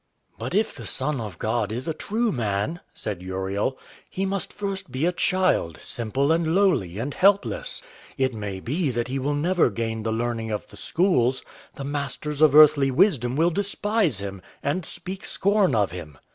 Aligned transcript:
"But 0.39 0.55
if 0.55 0.73
the 0.73 0.87
Son 0.87 1.21
of 1.21 1.37
God 1.37 1.71
is 1.71 1.87
a 1.87 1.93
true 1.93 2.31
man," 2.31 2.79
said 2.91 3.21
Uriel, 3.21 3.77
"he 4.09 4.25
must 4.25 4.51
first 4.51 4.91
be 4.91 5.05
a 5.05 5.11
child, 5.11 5.77
simple, 5.79 6.31
and 6.31 6.55
lowly, 6.55 6.97
and 6.97 7.13
helpless. 7.13 7.83
It 8.17 8.33
may 8.33 8.59
be 8.59 8.89
that 8.89 9.09
he 9.09 9.19
will 9.19 9.35
never 9.35 9.69
gain 9.69 10.01
the 10.01 10.11
learning 10.11 10.49
of 10.49 10.65
the 10.69 10.75
schools. 10.75 11.45
The 11.75 11.83
masters 11.83 12.41
of 12.41 12.55
earthly 12.55 12.89
wisdom 12.89 13.35
will 13.35 13.51
despise 13.51 14.17
him 14.17 14.41
and 14.63 14.83
speak 14.85 15.23
scorn 15.23 15.75
of 15.75 15.91
him." 15.91 16.17